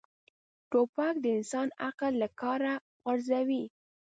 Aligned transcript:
توپک 0.71 1.15
د 1.21 1.25
انسان 1.37 1.67
عقل 1.87 2.11
له 2.21 2.27
کاره 2.41 2.73
غورځوي. 3.03 3.63